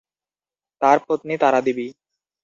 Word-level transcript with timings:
তার 0.81 0.97
পত্নী 1.07 1.35
তারা 1.37 1.59
দেবী। 1.61 1.87